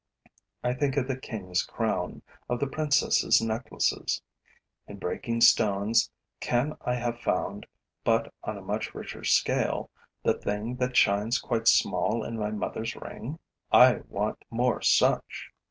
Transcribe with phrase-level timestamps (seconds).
[0.63, 4.23] I think of the king's crown, of the princesses' necklaces.
[4.87, 7.67] In breaking stones, can I have found,
[8.03, 9.91] but on a much richer scale,
[10.23, 13.37] the thing that shines quite small in my mother's ring?
[13.71, 15.51] I want more such.